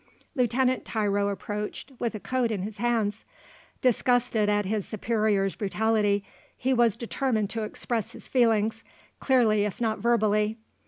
Lieutenant 0.33 0.83
Tiro 0.83 1.29
approached 1.29 1.91
with 1.99 2.15
a 2.15 2.19
coat 2.19 2.49
in 2.49 2.63
his 2.63 2.79
hands. 2.79 3.23
Disgusted 3.83 4.49
at 4.49 4.65
his 4.65 4.87
superior's 4.87 5.53
brutality, 5.53 6.23
he 6.57 6.73
was 6.73 6.97
determined 6.97 7.51
to 7.51 7.61
express 7.61 8.13
his 8.13 8.27
feelings, 8.27 8.83
clearly 9.19 9.63
if 9.63 9.79
not 9.79 9.99
verbally. 9.99 10.57